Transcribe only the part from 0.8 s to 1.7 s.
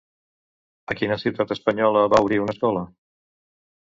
A quina ciutat